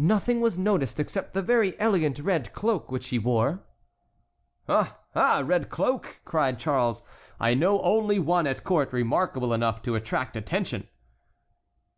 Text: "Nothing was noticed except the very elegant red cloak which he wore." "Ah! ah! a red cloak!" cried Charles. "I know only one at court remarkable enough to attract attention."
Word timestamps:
"Nothing 0.00 0.40
was 0.40 0.56
noticed 0.58 0.98
except 0.98 1.34
the 1.34 1.42
very 1.42 1.78
elegant 1.78 2.18
red 2.20 2.54
cloak 2.54 2.90
which 2.90 3.08
he 3.08 3.18
wore." 3.18 3.64
"Ah! 4.66 4.96
ah! 5.14 5.40
a 5.40 5.44
red 5.44 5.68
cloak!" 5.68 6.22
cried 6.24 6.58
Charles. 6.58 7.02
"I 7.38 7.52
know 7.52 7.78
only 7.82 8.18
one 8.18 8.46
at 8.46 8.64
court 8.64 8.94
remarkable 8.94 9.52
enough 9.52 9.82
to 9.82 9.94
attract 9.94 10.38
attention." 10.38 10.88